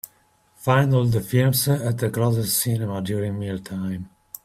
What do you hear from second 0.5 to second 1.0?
Find